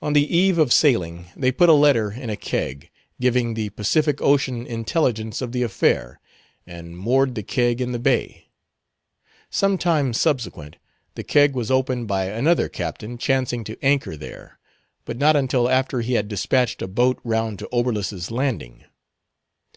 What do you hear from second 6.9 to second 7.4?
moored